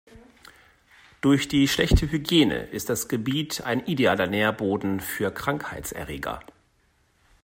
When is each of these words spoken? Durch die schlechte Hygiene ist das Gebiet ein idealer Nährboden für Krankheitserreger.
Durch 1.21 1.47
die 1.47 1.67
schlechte 1.67 2.09
Hygiene 2.11 2.55
ist 2.63 2.89
das 2.89 3.07
Gebiet 3.07 3.61
ein 3.61 3.85
idealer 3.85 4.25
Nährboden 4.25 4.99
für 4.99 5.29
Krankheitserreger. 5.31 6.39